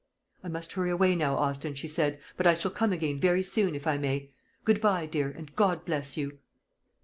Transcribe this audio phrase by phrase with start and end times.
[0.43, 3.75] "I must hurry away now, Austin," she said; "but I shall come again very soon,
[3.75, 4.31] if I may.
[4.65, 6.39] Good bye, dear, and God bless you."